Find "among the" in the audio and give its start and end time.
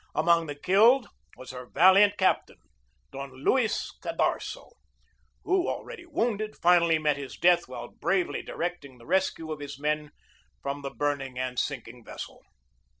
0.15-0.55